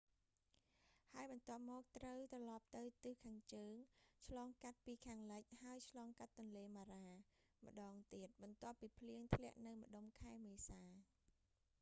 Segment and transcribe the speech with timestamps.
[1.11, 3.71] ហើយបន្ទាប់មកត្រូវត្រឡប់ទៅទិសខាងជើង
[4.27, 6.99] ឆ្លងកាត់ពីខាងលិច ហើយឆ្លងកាត់ទន្លេម៉ារ៉ា
[7.63, 10.81] mara ម្តងទៀត បន្ទាប់ពីភ្លៀងធ្លាក់នៅម្តុំខែមេសា